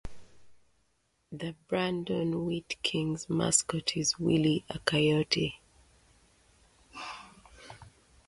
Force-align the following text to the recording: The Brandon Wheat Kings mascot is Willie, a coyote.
The 1.31 1.53
Brandon 1.67 2.43
Wheat 2.43 2.75
Kings 2.81 3.29
mascot 3.29 3.95
is 3.95 4.17
Willie, 4.17 4.65
a 4.67 4.79
coyote. 4.79 5.61